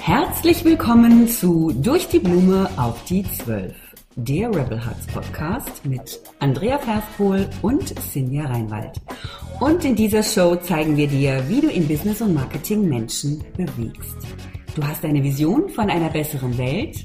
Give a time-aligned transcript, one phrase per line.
[0.00, 3.76] Herzlich willkommen zu Durch die Blume auf die Zwölf,
[4.16, 9.00] der Rebel Hearts Podcast mit Andrea Ferspohl und Sinja Reinwald.
[9.60, 14.16] Und in dieser Show zeigen wir dir, wie du in Business und Marketing Menschen bewegst.
[14.74, 17.04] Du hast eine Vision von einer besseren Welt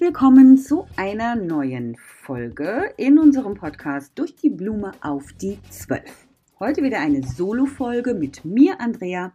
[0.00, 6.26] Willkommen zu einer neuen Folge in unserem Podcast Durch die Blume auf die Zwölf.
[6.58, 9.34] Heute wieder eine Solo-Folge mit mir, Andrea.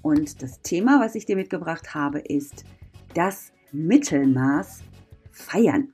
[0.00, 2.64] Und das Thema, was ich dir mitgebracht habe, ist
[3.12, 4.84] das Mittelmaß
[5.32, 5.92] feiern.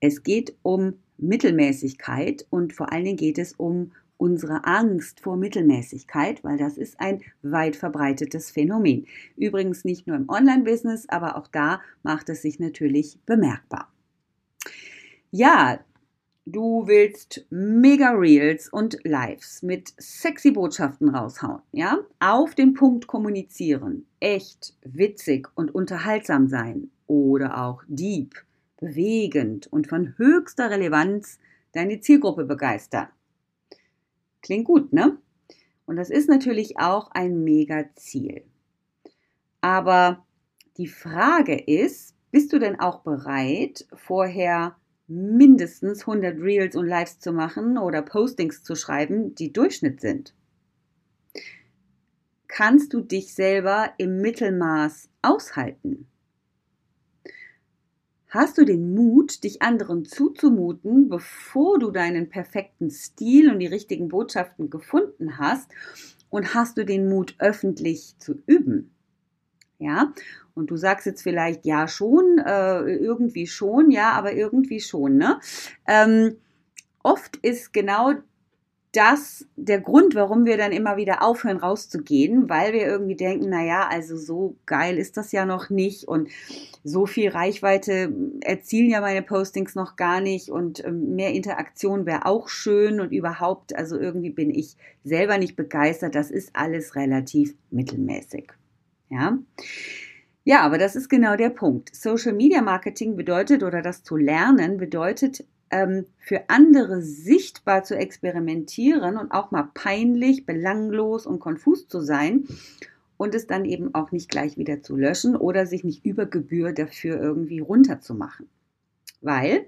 [0.00, 6.44] Es geht um Mittelmäßigkeit und vor allen Dingen geht es um unsere Angst vor Mittelmäßigkeit,
[6.44, 9.06] weil das ist ein weit verbreitetes Phänomen.
[9.36, 13.92] Übrigens nicht nur im Online-Business, aber auch da macht es sich natürlich bemerkbar.
[15.30, 15.80] Ja,
[16.46, 21.98] du willst mega Reels und Lives mit sexy Botschaften raushauen, ja?
[22.20, 28.34] Auf den Punkt kommunizieren, echt, witzig und unterhaltsam sein oder auch deep,
[28.78, 31.38] bewegend und von höchster Relevanz
[31.72, 33.08] deine Zielgruppe begeistern.
[34.44, 35.16] Klingt gut, ne?
[35.86, 38.44] Und das ist natürlich auch ein mega Ziel.
[39.62, 40.26] Aber
[40.76, 47.32] die Frage ist, bist du denn auch bereit, vorher mindestens 100 Reels und Lives zu
[47.32, 50.34] machen oder Postings zu schreiben, die Durchschnitt sind?
[52.46, 56.06] Kannst du dich selber im Mittelmaß aushalten?
[58.34, 64.08] Hast du den Mut, dich anderen zuzumuten, bevor du deinen perfekten Stil und die richtigen
[64.08, 65.70] Botschaften gefunden hast?
[66.30, 68.90] Und hast du den Mut, öffentlich zu üben?
[69.78, 70.12] Ja,
[70.54, 75.38] und du sagst jetzt vielleicht, ja, schon, äh, irgendwie schon, ja, aber irgendwie schon, ne?
[75.86, 76.38] Ähm,
[77.04, 78.14] oft ist genau
[78.96, 83.88] das der Grund, warum wir dann immer wieder aufhören rauszugehen, weil wir irgendwie denken, naja,
[83.90, 86.28] also so geil ist das ja noch nicht und
[86.82, 92.26] so viel Reichweite erzielen ja meine Postings noch gar nicht und ähm, mehr Interaktion wäre
[92.26, 97.54] auch schön und überhaupt, also irgendwie bin ich selber nicht begeistert, das ist alles relativ
[97.70, 98.52] mittelmäßig.
[99.10, 99.38] Ja.
[100.46, 101.94] Ja, aber das ist genau der Punkt.
[101.96, 105.42] Social Media Marketing bedeutet oder das zu lernen bedeutet
[105.74, 112.44] ähm, für andere sichtbar zu experimentieren und auch mal peinlich, belanglos und konfus zu sein
[113.16, 116.72] und es dann eben auch nicht gleich wieder zu löschen oder sich nicht über Gebühr
[116.72, 118.48] dafür irgendwie runterzumachen.
[119.20, 119.66] Weil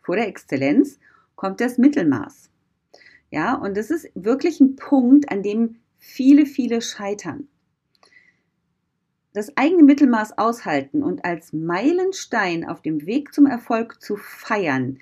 [0.00, 0.98] vor der Exzellenz
[1.36, 2.50] kommt das Mittelmaß.
[3.30, 7.46] Ja, und das ist wirklich ein Punkt, an dem viele, viele scheitern
[9.34, 14.98] das eigene Mittelmaß aushalten und als Meilenstein auf dem Weg zum Erfolg zu feiern,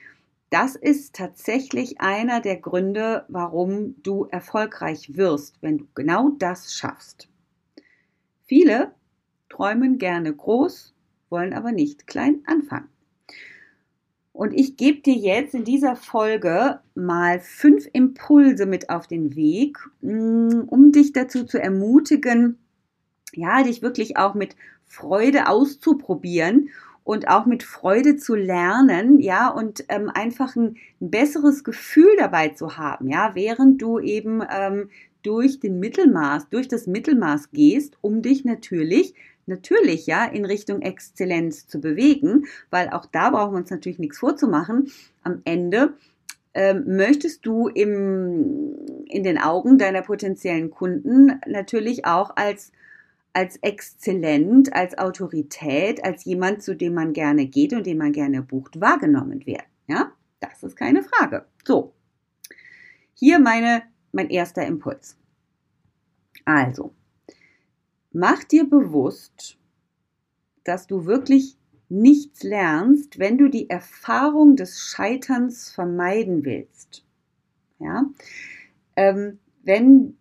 [0.49, 7.29] das ist tatsächlich einer der Gründe, warum du erfolgreich wirst, wenn du genau das schaffst.
[8.45, 8.93] Viele
[9.49, 10.95] träumen gerne groß,
[11.31, 12.89] wollen aber nicht klein anfangen.
[14.33, 19.79] Und ich gebe dir jetzt in dieser Folge mal fünf Impulse mit auf den Weg,
[20.01, 22.59] mm, um dich dazu zu ermutigen,
[23.35, 24.57] ja, dich wirklich auch mit
[24.87, 26.69] Freude auszuprobieren
[27.05, 32.51] und auch mit Freude zu lernen, ja, und ähm, einfach ein, ein, besseres Gefühl dabei
[32.51, 34.91] zu haben, ja, während du eben ähm,
[35.23, 39.15] durch den Mittelmaß, durch das Mittelmaß gehst, um dich natürlich,
[39.47, 44.19] natürlich, ja, in Richtung Exzellenz zu bewegen, weil auch da brauchen wir uns natürlich nichts
[44.19, 44.91] vorzumachen.
[45.23, 45.95] Am Ende
[46.55, 52.73] ähm, möchtest du im, in den Augen deiner potenziellen Kunden natürlich auch als
[53.33, 58.43] als exzellent, als Autorität, als jemand, zu dem man gerne geht und den man gerne
[58.43, 59.67] bucht, wahrgenommen werden.
[59.87, 61.47] Ja, das ist keine Frage.
[61.65, 61.95] So,
[63.15, 63.83] hier meine,
[64.13, 65.17] mein erster Impuls.
[66.45, 66.93] Also,
[68.13, 69.59] mach dir bewusst,
[70.65, 71.57] dass du wirklich
[71.89, 77.05] nichts lernst, wenn du die Erfahrung des Scheiterns vermeiden willst.
[77.79, 78.07] Ja,
[78.97, 80.17] ähm, wenn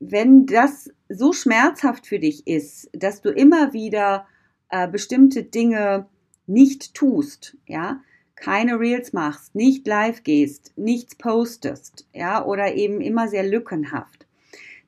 [0.00, 4.26] wenn das so schmerzhaft für dich ist, dass du immer wieder
[4.70, 6.06] äh, bestimmte Dinge
[6.46, 8.00] nicht tust, ja,
[8.36, 14.26] keine Reels machst, nicht live gehst, nichts postest, ja, oder eben immer sehr lückenhaft,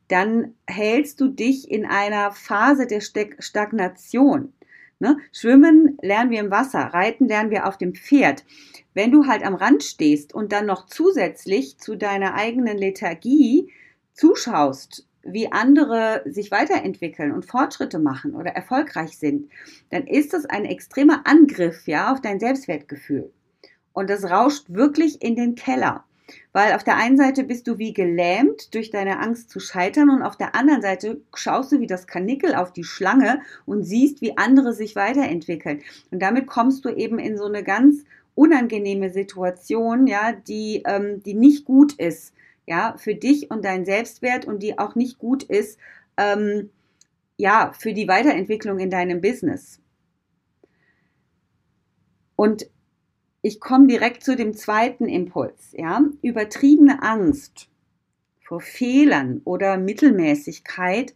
[0.09, 4.53] dann hältst du dich in einer Phase der Stagnation.
[4.99, 5.19] Ne?
[5.33, 8.45] Schwimmen lernen wir im Wasser, reiten lernen wir auf dem Pferd.
[8.95, 13.71] Wenn du halt am Rand stehst und dann noch zusätzlich zu deiner eigenen Lethargie
[14.17, 19.51] zuschaust, wie andere sich weiterentwickeln und Fortschritte machen oder erfolgreich sind,
[19.91, 23.33] dann ist das ein extremer Angriff ja auf dein Selbstwertgefühl.
[23.93, 26.05] Und das rauscht wirklich in den Keller.
[26.53, 30.23] Weil auf der einen Seite bist du wie gelähmt durch deine Angst zu scheitern und
[30.23, 34.37] auf der anderen Seite schaust du wie das Kanickel auf die Schlange und siehst, wie
[34.37, 35.83] andere sich weiterentwickeln.
[36.11, 38.05] Und damit kommst du eben in so eine ganz
[38.35, 42.35] unangenehme Situation, ja, die, ähm, die nicht gut ist,
[42.67, 45.79] ja, für dich und deinen Selbstwert und die auch nicht gut ist,
[46.17, 46.71] ähm,
[47.37, 49.81] ja, für die Weiterentwicklung in deinem Business.
[52.35, 52.69] Und
[53.43, 56.03] ich komme direkt zu dem zweiten Impuls, ja.
[56.23, 57.69] Übertriebene Angst
[58.41, 61.15] vor Fehlern oder Mittelmäßigkeit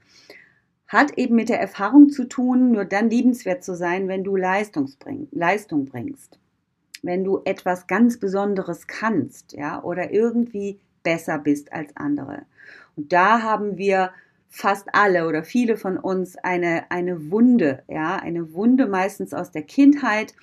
[0.88, 5.29] hat eben mit der Erfahrung zu tun, nur dann liebenswert zu sein, wenn du bring,
[5.31, 6.38] Leistung bringst.
[7.03, 12.43] Wenn du etwas ganz Besonderes kannst, ja, oder irgendwie besser bist als andere.
[12.97, 14.11] Und da haben wir
[14.49, 19.62] fast alle oder viele von uns eine, eine Wunde, ja, eine Wunde meistens aus der
[19.62, 20.35] Kindheit,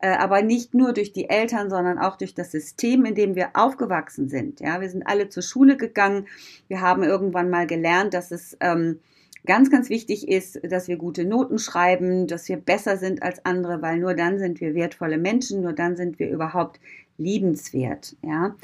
[0.00, 3.50] äh, aber nicht nur durch die Eltern, sondern auch durch das System, in dem wir
[3.54, 4.60] aufgewachsen sind.
[4.60, 6.26] Ja, wir sind alle zur Schule gegangen.
[6.68, 9.00] Wir haben irgendwann mal gelernt, dass es ähm,
[9.46, 13.80] ganz, ganz wichtig ist, dass wir gute Noten schreiben, dass wir besser sind als andere,
[13.80, 16.78] weil nur dann sind wir wertvolle Menschen, nur dann sind wir überhaupt
[17.18, 18.16] liebenswert.
[18.22, 18.54] Ja.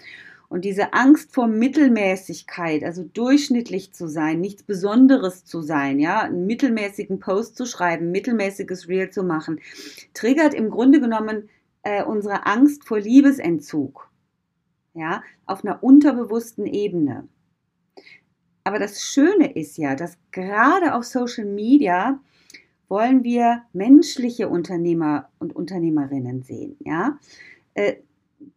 [0.53, 6.45] Und diese Angst vor Mittelmäßigkeit, also durchschnittlich zu sein, nichts Besonderes zu sein, ja, einen
[6.45, 9.61] mittelmäßigen Post zu schreiben, mittelmäßiges Reel zu machen,
[10.13, 11.49] triggert im Grunde genommen
[11.85, 14.11] äh, unsere Angst vor Liebesentzug,
[14.93, 17.27] ja, auf einer unterbewussten Ebene.
[18.63, 22.21] Aber das Schöne ist ja, dass gerade auf Social Media
[22.89, 27.19] wollen wir menschliche Unternehmer und Unternehmerinnen sehen, ja.
[27.73, 27.95] Äh,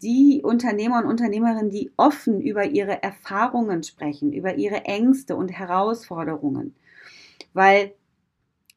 [0.01, 6.75] die Unternehmer und Unternehmerinnen, die offen über ihre Erfahrungen sprechen, über ihre Ängste und Herausforderungen.
[7.53, 7.93] Weil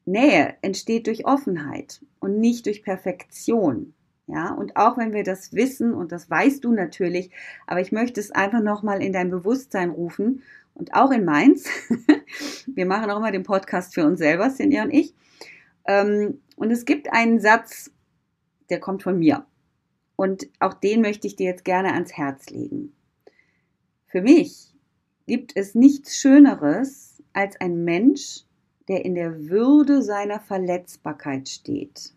[0.05, 3.93] Nähe entsteht durch Offenheit und nicht durch Perfektion.
[4.27, 7.31] Ja, und auch wenn wir das wissen, und das weißt du natürlich,
[7.65, 10.43] aber ich möchte es einfach nochmal in dein Bewusstsein rufen
[10.75, 11.67] und auch in meins.
[12.67, 15.15] wir machen auch immer den Podcast für uns selber, Sinja und ich.
[15.85, 17.91] Ähm, und es gibt einen Satz,
[18.69, 19.45] der kommt von mir.
[20.19, 22.91] Und auch den möchte ich dir jetzt gerne ans Herz legen.
[24.05, 24.73] Für mich
[25.27, 28.41] gibt es nichts Schöneres als ein Mensch,
[28.89, 32.13] der in der Würde seiner Verletzbarkeit steht.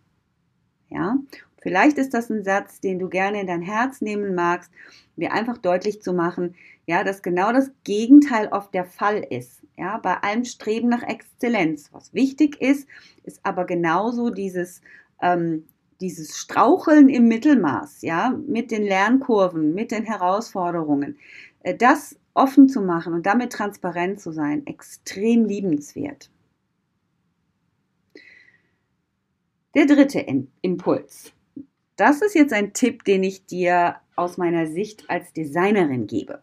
[0.88, 1.16] Ja,
[1.58, 4.72] vielleicht ist das ein Satz, den du gerne in dein Herz nehmen magst,
[5.14, 6.56] mir einfach deutlich zu machen,
[6.86, 9.62] ja, dass genau das Gegenteil oft der Fall ist.
[9.76, 11.92] Ja, bei allem Streben nach Exzellenz.
[11.92, 12.88] Was wichtig ist,
[13.22, 14.80] ist aber genauso dieses
[15.22, 15.66] ähm,
[16.02, 21.16] dieses Straucheln im Mittelmaß, ja, mit den Lernkurven, mit den Herausforderungen,
[21.60, 26.30] äh, das offen zu machen und damit transparent zu sein, extrem liebenswert.
[29.74, 30.24] Der dritte
[30.60, 31.32] Impuls.
[31.96, 36.42] Das ist jetzt ein Tipp, den ich dir aus meiner Sicht als Designerin gebe.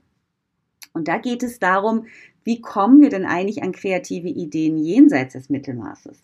[0.93, 2.07] Und da geht es darum,
[2.43, 6.24] wie kommen wir denn eigentlich an kreative Ideen jenseits des Mittelmaßes?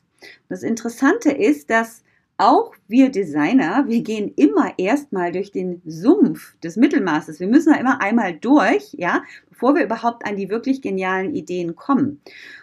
[0.49, 2.03] das Interessante ist, dass
[2.37, 7.39] auch wir Designer, wir gehen immer erstmal durch den Sumpf des Mittelmaßes.
[7.39, 11.75] Wir müssen da immer einmal durch, ja, bevor wir überhaupt an die wirklich genialen Ideen
[11.75, 12.21] kommen.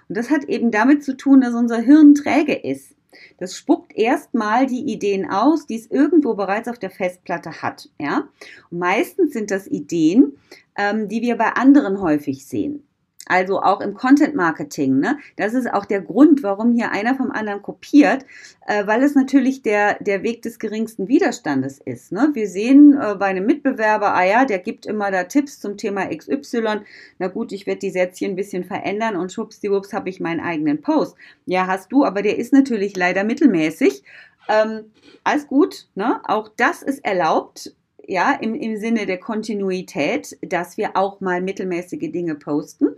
[0.08, 2.94] Und das hat eben damit zu tun, dass unser Hirn träge ist.
[3.38, 8.28] Das spuckt erstmal die Ideen aus, die es irgendwo bereits auf der Festplatte hat, ja.
[8.70, 10.36] Meistens sind das Ideen,
[10.76, 12.84] ähm, die wir bei anderen häufig sehen.
[13.26, 14.98] Also auch im Content Marketing.
[14.98, 15.18] Ne?
[15.36, 18.26] Das ist auch der Grund, warum hier einer vom anderen kopiert,
[18.66, 22.10] äh, weil es natürlich der, der Weg des geringsten Widerstandes ist.
[22.10, 22.30] Ne?
[22.32, 26.06] Wir sehen äh, bei einem Mitbewerber, ah ja, der gibt immer da Tipps zum Thema
[26.06, 26.80] XY.
[27.18, 30.82] Na gut, ich werde die Sätzchen ein bisschen verändern und schwuppsdiwupps habe ich meinen eigenen
[30.82, 31.16] Post.
[31.46, 34.02] Ja, hast du, aber der ist natürlich leider mittelmäßig.
[34.48, 34.90] Ähm,
[35.22, 36.20] alles gut, ne?
[36.24, 37.72] auch das ist erlaubt
[38.06, 42.88] ja, im, im Sinne der Kontinuität, dass wir auch mal mittelmäßige Dinge posten.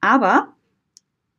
[0.00, 0.54] Aber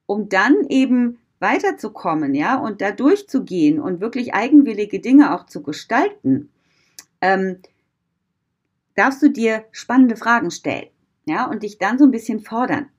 [0.05, 6.51] um dann eben weiterzukommen, ja, und da durchzugehen und wirklich eigenwillige Dinge auch zu gestalten,
[7.19, 7.57] ähm,
[8.95, 10.89] darfst du dir spannende Fragen stellen,
[11.25, 12.89] ja, und dich dann so ein bisschen fordern.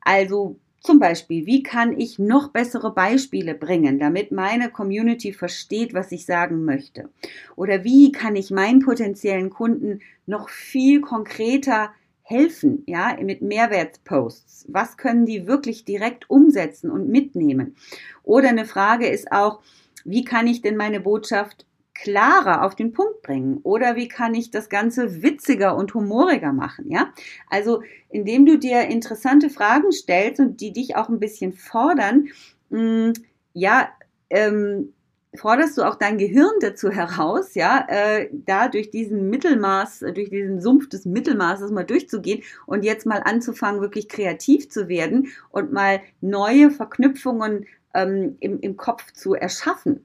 [0.00, 6.10] Also Zum Beispiel, wie kann ich noch bessere Beispiele bringen, damit meine Community versteht, was
[6.10, 7.10] ich sagen möchte?
[7.54, 11.90] Oder wie kann ich meinen potenziellen Kunden noch viel konkreter
[12.22, 14.64] helfen, ja, mit Mehrwertposts?
[14.68, 17.76] Was können die wirklich direkt umsetzen und mitnehmen?
[18.22, 19.60] Oder eine Frage ist auch,
[20.06, 21.66] wie kann ich denn meine Botschaft
[22.02, 23.60] klarer auf den Punkt bringen?
[23.62, 26.90] Oder wie kann ich das Ganze witziger und humoriger machen?
[26.90, 27.12] Ja,
[27.48, 32.28] also indem du dir interessante Fragen stellst und die dich auch ein bisschen fordern,
[32.70, 33.12] mh, mm,
[33.52, 33.88] ja,
[34.30, 34.92] ähm,
[35.34, 40.60] forderst du auch dein Gehirn dazu heraus, ja, äh, da durch diesen Mittelmaß, durch diesen
[40.60, 46.00] Sumpf des Mittelmaßes mal durchzugehen und jetzt mal anzufangen, wirklich kreativ zu werden und mal
[46.20, 50.04] neue Verknüpfungen ähm, im, im Kopf zu erschaffen.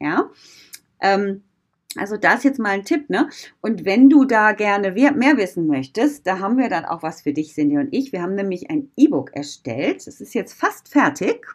[0.00, 0.30] Ja,
[1.04, 1.42] ähm,
[1.96, 3.28] also das jetzt mal ein Tipp, ne?
[3.60, 7.32] Und wenn du da gerne mehr wissen möchtest, da haben wir dann auch was für
[7.32, 8.12] dich, Cindy und ich.
[8.12, 10.06] Wir haben nämlich ein E-Book erstellt.
[10.06, 11.46] Es ist jetzt fast fertig.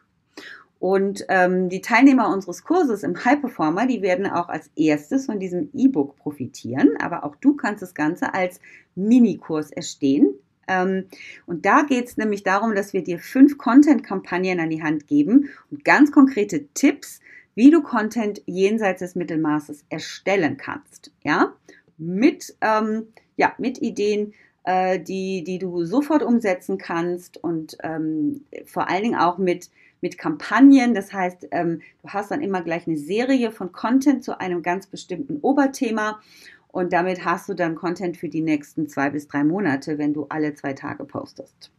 [0.79, 5.39] Und ähm, die Teilnehmer unseres Kurses im High Performer, die werden auch als erstes von
[5.39, 6.91] diesem E-Book profitieren.
[7.01, 8.61] Aber auch du kannst das Ganze als
[8.95, 10.35] Minikurs erstehen.
[10.69, 11.07] Ähm,
[11.45, 15.49] und da geht es nämlich darum, dass wir dir fünf Content-Kampagnen an die Hand geben
[15.69, 17.19] und ganz konkrete Tipps,
[17.59, 21.11] wie du Content jenseits des Mittelmaßes erstellen kannst.
[21.25, 21.53] Ja,
[21.97, 28.89] mit, ähm, ja, mit Ideen, äh, die, die du sofort umsetzen kannst und ähm, vor
[28.89, 30.93] allen Dingen auch mit, mit Kampagnen.
[30.93, 34.87] Das heißt, ähm, du hast dann immer gleich eine Serie von Content zu einem ganz
[34.87, 36.21] bestimmten Oberthema.
[36.69, 40.27] Und damit hast du dann Content für die nächsten zwei bis drei Monate, wenn du
[40.29, 41.73] alle zwei Tage postest.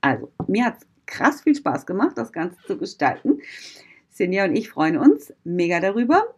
[0.00, 3.40] Also, mir hat es krass viel Spaß gemacht, das Ganze zu gestalten.
[4.18, 6.34] Sinja und ich freuen uns mega darüber,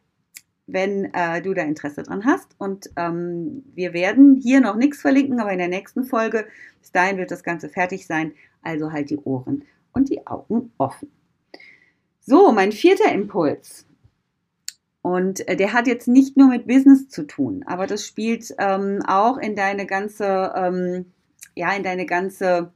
[0.67, 2.55] wenn äh, du da Interesse dran hast.
[2.59, 6.47] Und ähm, wir werden hier noch nichts verlinken, aber in der nächsten Folge,
[6.79, 8.33] bis dahin wird das Ganze fertig sein.
[8.63, 11.11] Also halt die Ohren und die Augen offen.
[12.21, 13.87] So, mein vierter Impuls.
[15.01, 19.01] Und äh, der hat jetzt nicht nur mit Business zu tun, aber das spielt ähm,
[19.07, 21.07] auch in deine ganze, ähm,
[21.55, 22.75] ja, in deine ganze,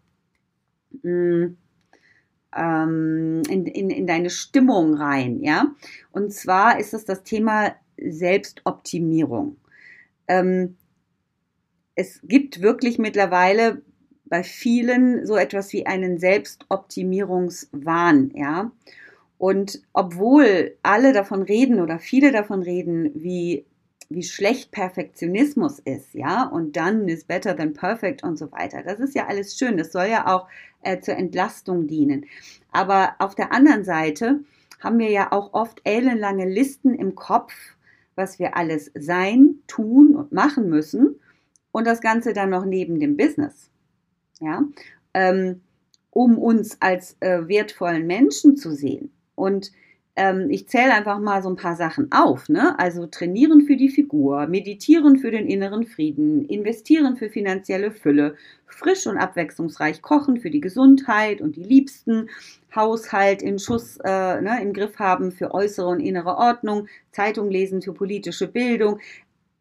[1.03, 1.59] mh, hm,
[2.57, 5.73] ähm, in, in, in deine Stimmung rein, ja.
[6.13, 9.57] Und zwar ist es das Thema Selbstoptimierung.
[10.29, 10.77] Ähm,
[11.95, 13.83] es gibt wirklich mittlerweile
[14.25, 18.73] bei vielen so etwas wie einen Selbstoptimierungswahn, ja.
[19.39, 23.67] Und obwohl alle davon reden oder viele davon reden, wie
[24.11, 28.83] wie schlecht Perfektionismus ist, ja, und dann ist better than perfect und so weiter.
[28.83, 30.49] Das ist ja alles schön, das soll ja auch
[30.83, 32.27] äh, zur Entlastung dienen.
[32.73, 34.41] Aber auf der anderen Seite
[34.81, 37.53] haben wir ja auch oft ellenlange Listen im Kopf,
[38.15, 41.17] was wir alles sein, tun und machen müssen
[41.73, 43.71] und das Ganze dann noch neben dem Business,
[44.41, 44.63] ja,
[45.15, 45.63] ähm,
[46.11, 49.11] um uns als äh, wertvollen Menschen zu sehen.
[49.35, 49.73] Und
[50.17, 52.49] ähm, ich zähle einfach mal so ein paar Sachen auf.
[52.49, 52.79] Ne?
[52.79, 59.07] Also trainieren für die Figur, meditieren für den inneren Frieden, investieren für finanzielle Fülle, frisch
[59.07, 62.29] und abwechslungsreich kochen für die Gesundheit und die Liebsten,
[62.75, 67.83] Haushalt in Schuss, äh, ne, im Griff haben für äußere und innere Ordnung, Zeitung lesen
[67.83, 68.99] für politische Bildung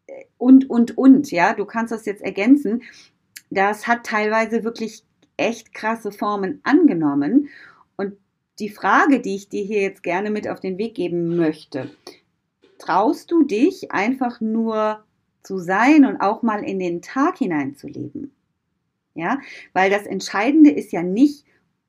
[0.08, 1.32] äh, und, und, und.
[1.32, 2.84] Ja, du kannst das jetzt ergänzen.
[3.50, 5.04] Das hat teilweise wirklich
[5.38, 7.50] echt krasse Formen angenommen
[8.64, 11.92] die Frage, die ich dir hier jetzt gerne mit auf den Weg geben möchte.
[12.78, 15.04] Traust du dich einfach nur
[15.42, 18.32] zu sein und auch mal in den Tag hineinzuleben?
[19.16, 19.40] Ja,
[19.74, 21.44] weil das Entscheidende ist ja nicht,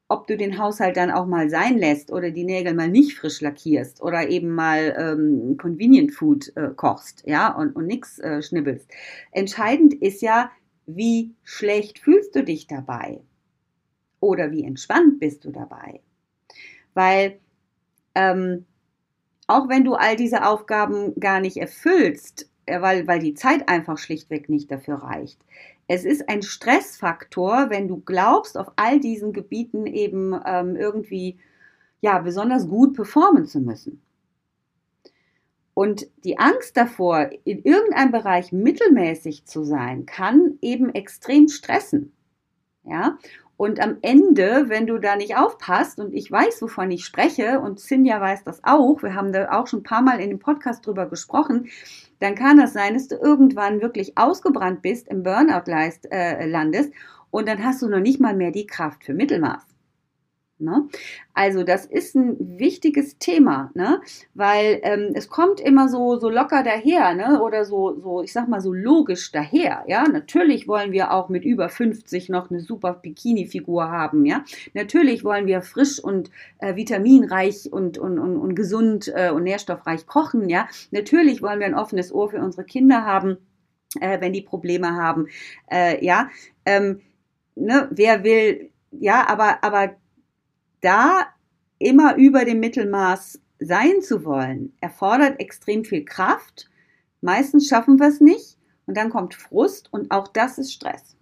[0.09, 3.41] ob du den Haushalt dann auch mal sein lässt oder die Nägel mal nicht frisch
[3.41, 8.91] lackierst oder eben mal ähm, Convenient Food äh, kochst, ja, und, und nichts äh, schnibbelst.
[9.31, 10.51] Entscheidend ist ja,
[10.87, 13.21] wie schlecht fühlst du dich dabei?
[14.19, 16.01] Oder wie entspannt bist du dabei?
[16.95, 17.39] Weil
[18.15, 18.65] ähm,
[19.47, 23.99] auch wenn du all diese Aufgaben gar nicht erfüllst, äh, weil, weil die Zeit einfach
[23.99, 25.41] schlichtweg nicht dafür reicht.
[25.87, 31.39] Es ist ein Stressfaktor, wenn du glaubst, auf all diesen Gebieten eben ähm, irgendwie
[32.01, 34.01] ja besonders gut performen zu müssen.
[35.75, 42.13] Und die Angst davor, in irgendeinem Bereich mittelmäßig zu sein, kann eben extrem stressen.
[42.85, 43.19] Ja,
[43.57, 47.79] und am Ende, wenn du da nicht aufpasst, und ich weiß, wovon ich spreche, und
[47.79, 50.87] Cindy weiß das auch, wir haben da auch schon ein paar Mal in dem Podcast
[50.87, 51.69] drüber gesprochen,
[52.21, 56.93] dann kann das sein, dass du irgendwann wirklich ausgebrannt bist, im Burnout äh, landest,
[57.31, 59.74] und dann hast du noch nicht mal mehr die Kraft für Mittelmaß.
[60.59, 60.89] Ne?
[61.33, 64.01] Also das ist ein wichtiges Thema, ne?
[64.35, 67.43] weil ähm, es kommt immer so, so locker daher ne?
[67.43, 69.85] oder so, so, ich sag mal so logisch daher.
[69.89, 74.25] Ja, natürlich wollen wir auch mit über 50 noch eine super Bikini-Figur haben.
[74.27, 74.45] Ja,
[74.75, 80.07] natürlich wollen wir frisch und äh, vitaminreich und, und, und, und gesund äh, und nährstoffreich
[80.07, 80.49] kochen.
[80.49, 83.39] Ja, natürlich wollen wir ein offenes Ohr für unsere Kinder haben,
[84.01, 85.27] äh, wenn die Probleme haben.
[85.69, 86.31] Äh, ja,
[86.65, 87.01] ähm,
[87.57, 87.89] ne?
[87.91, 88.71] wer will
[89.01, 89.97] ja, aber, aber
[90.85, 91.27] da
[91.79, 96.71] immer über dem Mittelmaß sein zu wollen, erfordert extrem viel Kraft.
[97.21, 101.17] Meistens schaffen wir es nicht und dann kommt Frust und auch das ist Stress.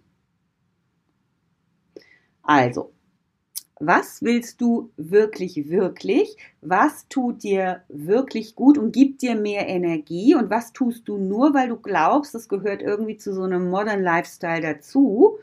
[2.41, 2.91] Also,
[3.79, 6.37] was willst du wirklich, wirklich?
[6.61, 10.35] Was tut dir wirklich gut und gibt dir mehr Energie?
[10.35, 14.01] Und was tust du nur, weil du glaubst, das gehört irgendwie zu so einem Modern
[14.01, 15.37] Lifestyle dazu?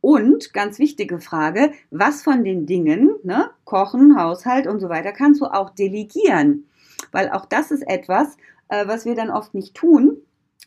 [0.00, 5.40] Und ganz wichtige Frage, was von den Dingen, ne, Kochen, Haushalt und so weiter, kannst
[5.40, 6.68] du auch delegieren?
[7.10, 8.36] Weil auch das ist etwas,
[8.68, 10.18] äh, was wir dann oft nicht tun.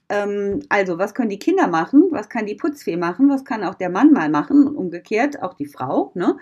[0.10, 2.08] Ähm, also, was können die Kinder machen?
[2.12, 3.30] Was kann die Putzfee machen?
[3.30, 4.68] Was kann auch der Mann mal machen?
[4.68, 6.12] Und umgekehrt auch die Frau.
[6.16, 6.38] Ne?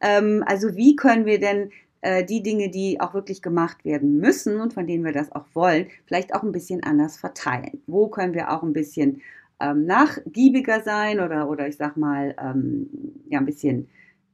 [0.00, 1.70] Ähm, also, wie können wir denn
[2.02, 5.46] äh, die Dinge, die auch wirklich gemacht werden müssen und von denen wir das auch
[5.54, 7.82] wollen, vielleicht auch ein bisschen anders verteilen?
[7.88, 9.20] Wo können wir auch ein bisschen
[9.60, 12.88] ähm, nachgiebiger sein oder, oder ich sag mal, ähm,
[13.28, 13.88] ja, ein bisschen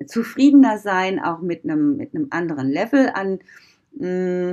[0.07, 3.39] zufriedener sein, auch mit einem, mit einem anderen Level an,
[3.93, 4.53] mh,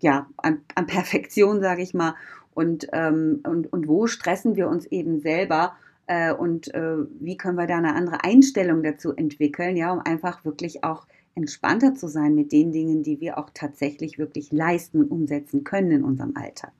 [0.00, 2.14] ja, an, an Perfektion, sage ich mal.
[2.54, 5.74] Und, ähm, und, und wo stressen wir uns eben selber
[6.06, 10.44] äh, und äh, wie können wir da eine andere Einstellung dazu entwickeln, ja, um einfach
[10.44, 15.10] wirklich auch entspannter zu sein mit den Dingen, die wir auch tatsächlich wirklich leisten und
[15.10, 16.72] umsetzen können in unserem Alltag.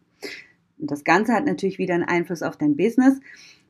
[0.81, 3.21] Und das Ganze hat natürlich wieder einen Einfluss auf dein Business.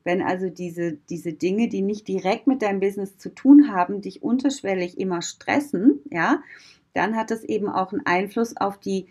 [0.04, 4.22] Wenn also diese, diese Dinge, die nicht direkt mit deinem Business zu tun haben, dich
[4.22, 6.42] unterschwellig immer stressen, ja,
[6.94, 9.06] dann hat das eben auch einen Einfluss auf die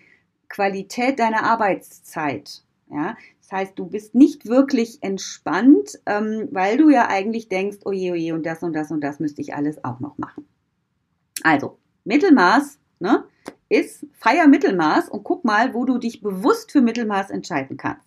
[0.47, 2.63] Qualität deiner Arbeitszeit.
[2.91, 7.91] Ja, das heißt, du bist nicht wirklich entspannt, ähm, weil du ja eigentlich denkst, oh
[7.91, 10.47] je, oh und das und das und das müsste ich alles auch noch machen.
[11.43, 13.25] Also, Mittelmaß, ne?
[13.69, 18.03] Ist freier Mittelmaß und guck mal, wo du dich bewusst für Mittelmaß entscheiden kannst.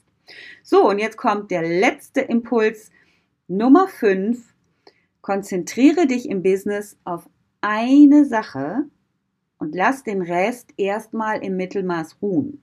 [0.62, 2.90] So, und jetzt kommt der letzte Impuls
[3.48, 4.54] Nummer 5.
[5.20, 7.28] Konzentriere dich im Business auf
[7.60, 8.86] eine Sache
[9.58, 12.60] und lass den Rest erstmal im Mittelmaß ruhen.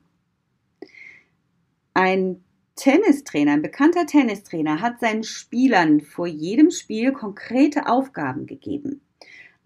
[1.94, 2.44] Ein
[2.76, 9.02] Tennistrainer, ein bekannter Tennistrainer hat seinen Spielern vor jedem Spiel konkrete Aufgaben gegeben.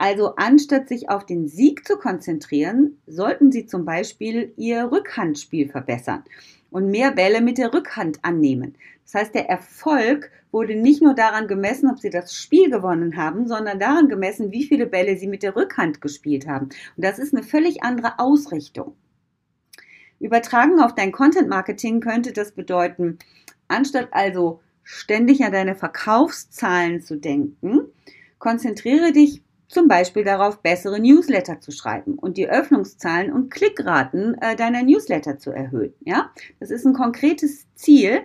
[0.04, 6.26] Also anstatt sich auf den Sieg zu konzentrieren, sollten Sie zum Beispiel Ihr Rückhandspiel verbessern
[6.72, 8.76] und mehr Bälle mit der Rückhand annehmen.
[9.06, 13.48] Das heißt, der Erfolg wurde nicht nur daran gemessen, ob Sie das Spiel gewonnen haben,
[13.48, 16.66] sondern daran gemessen, wie viele Bälle Sie mit der Rückhand gespielt haben.
[16.66, 18.98] Und das ist eine völlig andere Ausrichtung.
[20.20, 23.20] Übertragen auf dein Content Marketing könnte das bedeuten,
[23.70, 27.86] anstatt also ständig an deine Verkaufszahlen zu denken,
[28.38, 29.42] konzentriere dich
[29.74, 35.38] zum Beispiel darauf, bessere Newsletter zu schreiben und die Öffnungszahlen und Klickraten äh, deiner Newsletter
[35.38, 35.94] zu erhöhen.
[36.02, 38.22] Ja, das ist ein konkretes Ziel.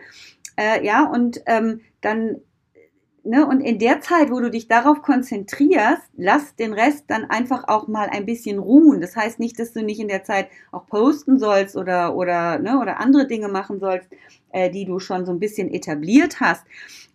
[0.56, 2.36] Äh, ja, und ähm, dann
[3.24, 7.64] Ne, und in der Zeit, wo du dich darauf konzentrierst, lass den Rest dann einfach
[7.68, 9.02] auch mal ein bisschen ruhen.
[9.02, 12.78] Das heißt nicht, dass du nicht in der Zeit auch posten sollst oder, oder, ne,
[12.80, 14.08] oder andere Dinge machen sollst,
[14.50, 16.64] äh, die du schon so ein bisschen etabliert hast.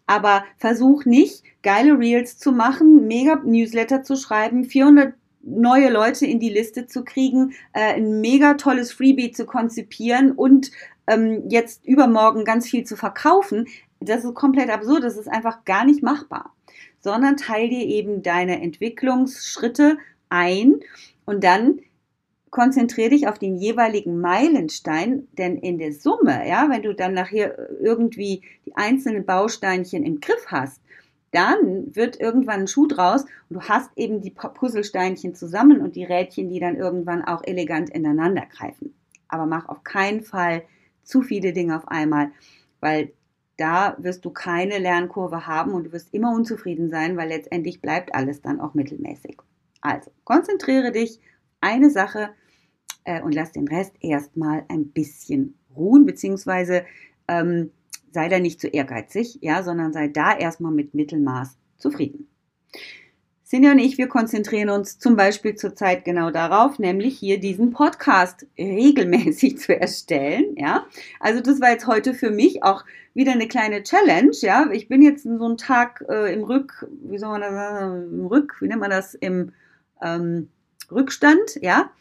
[0.06, 5.14] Aber versuch nicht, geile Reels zu machen, mega Newsletter zu schreiben, 400
[5.44, 10.72] neue Leute in die Liste zu kriegen, äh, ein mega tolles Freebie zu konzipieren und
[11.08, 13.68] ähm, jetzt übermorgen ganz viel zu verkaufen.
[14.00, 16.54] Das ist komplett absurd, das ist einfach gar nicht machbar.
[17.00, 19.98] Sondern teil dir eben deine Entwicklungsschritte
[20.30, 20.80] ein
[21.26, 21.80] und dann
[22.54, 27.58] konzentriere dich auf den jeweiligen Meilenstein, denn in der Summe, ja, wenn du dann nachher
[27.82, 30.80] irgendwie die einzelnen Bausteinchen im Griff hast,
[31.32, 36.04] dann wird irgendwann ein Schuh draus und du hast eben die Puzzlesteinchen zusammen und die
[36.04, 38.94] Rädchen, die dann irgendwann auch elegant ineinander greifen.
[39.28, 40.62] Aber mach auf keinen Fall
[41.02, 42.30] zu viele Dinge auf einmal,
[42.82, 43.14] weil
[43.58, 48.14] da wirst du keine Lernkurve haben und du wirst immer unzufrieden sein, weil letztendlich bleibt
[48.14, 49.38] alles dann auch mittelmäßig.
[49.82, 51.20] Also konzentriere dich
[51.62, 52.30] eine Sache
[53.04, 56.86] äh, und lass den Rest erstmal ein bisschen ruhen, beziehungsweise
[57.28, 57.72] ähm,
[58.12, 62.28] sei da nicht zu ehrgeizig, ja, sondern sei da erstmal mit Mittelmaß zufrieden.
[63.54, 68.48] Sinja und ich, wir konzentrieren uns zum Beispiel zurzeit genau darauf, nämlich hier diesen Podcast
[68.58, 70.56] regelmäßig zu erstellen.
[70.58, 70.88] Ja,
[71.20, 74.32] also das war jetzt heute für mich auch wieder eine kleine Challenge.
[74.42, 78.26] Ja, ich bin jetzt so einen Tag äh, im Rück, wie soll man das im
[78.26, 79.52] Rück, wie nennt man das, im
[80.02, 80.50] ähm,
[80.92, 81.92] Rückstand, ja.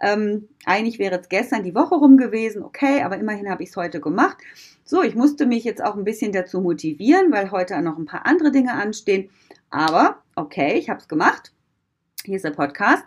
[0.00, 3.76] Ähm, eigentlich wäre es gestern die Woche rum gewesen, okay, aber immerhin habe ich es
[3.76, 4.36] heute gemacht.
[4.84, 8.26] So, ich musste mich jetzt auch ein bisschen dazu motivieren, weil heute noch ein paar
[8.26, 9.30] andere Dinge anstehen.
[9.70, 11.52] Aber okay, ich habe es gemacht.
[12.24, 13.04] Hier ist der Podcast.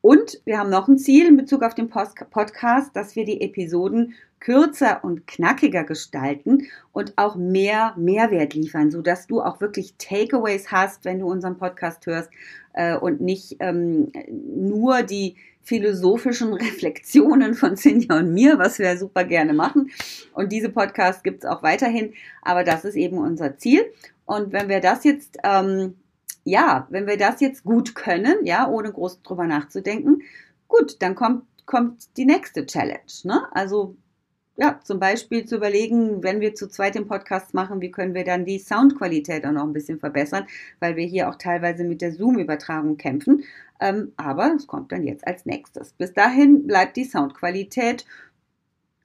[0.00, 4.14] Und wir haben noch ein Ziel in Bezug auf den Podcast, dass wir die Episoden
[4.40, 11.04] kürzer und knackiger gestalten und auch mehr Mehrwert liefern, sodass du auch wirklich Takeaways hast,
[11.04, 12.30] wenn du unseren Podcast hörst
[12.74, 15.34] äh, und nicht ähm, nur die
[15.68, 19.90] philosophischen Reflexionen von Cindy und mir, was wir super gerne machen.
[20.32, 23.84] Und diese Podcasts gibt es auch weiterhin, aber das ist eben unser Ziel.
[24.24, 25.94] Und wenn wir das jetzt ähm,
[26.44, 30.22] ja, wenn wir das jetzt gut können, ja, ohne groß drüber nachzudenken,
[30.66, 33.00] gut, dann kommt, kommt die nächste Challenge.
[33.24, 33.46] Ne?
[33.52, 33.96] Also
[34.60, 38.24] ja, zum Beispiel zu überlegen, wenn wir zu zweit den Podcast machen, wie können wir
[38.24, 40.46] dann die Soundqualität auch noch ein bisschen verbessern,
[40.80, 43.44] weil wir hier auch teilweise mit der Zoom-Übertragung kämpfen.
[43.80, 45.92] Ähm, aber es kommt dann jetzt als nächstes.
[45.92, 48.04] Bis dahin bleibt die Soundqualität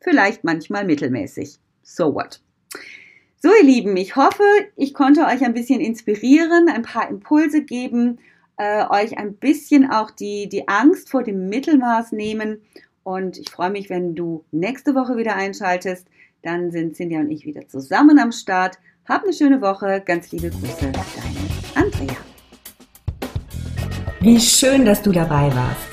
[0.02, 1.60] vielleicht manchmal mittelmäßig.
[1.84, 2.42] So what?
[3.38, 4.44] So, ihr Lieben, ich hoffe,
[4.76, 8.18] ich konnte euch ein bisschen inspirieren, ein paar Impulse geben,
[8.58, 12.62] äh, euch ein bisschen auch die, die Angst vor dem Mittelmaß nehmen.
[13.04, 16.08] Und ich freue mich, wenn du nächste Woche wieder einschaltest.
[16.42, 18.78] Dann sind Cindy und ich wieder zusammen am Start.
[19.08, 20.02] Hab eine schöne Woche.
[20.06, 22.18] Ganz liebe Grüße, deine Andrea.
[24.22, 25.93] Wie schön, dass du dabei warst.